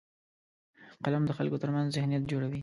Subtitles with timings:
[1.03, 2.59] قلم د خلکو ترمنځ ذهنیت جوړوي